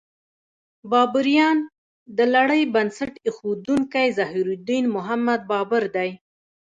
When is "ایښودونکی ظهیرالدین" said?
3.25-4.85